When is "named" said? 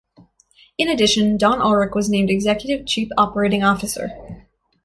2.09-2.31